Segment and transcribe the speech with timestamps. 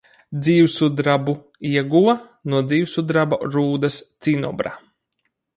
[0.45, 1.35] Dzīvsudrabu
[1.73, 2.17] ieguva
[2.53, 4.77] no dzīvsudraba rūdas– cinobra.